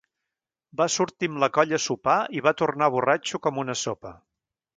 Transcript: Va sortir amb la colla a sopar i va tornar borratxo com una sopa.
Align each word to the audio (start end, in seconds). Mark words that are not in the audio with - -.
Va 0.79 0.87
sortir 0.93 1.29
amb 1.31 1.41
la 1.43 1.49
colla 1.57 1.77
a 1.81 1.81
sopar 1.83 2.15
i 2.39 2.41
va 2.47 2.55
tornar 2.63 2.89
borratxo 2.97 3.43
com 3.45 3.61
una 3.67 3.79
sopa. 3.85 4.17